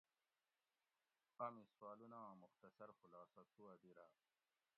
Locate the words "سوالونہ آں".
1.75-2.35